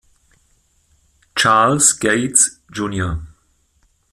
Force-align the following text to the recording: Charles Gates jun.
Charles 1.35 1.93
Gates 1.93 2.57
jun. 2.71 3.27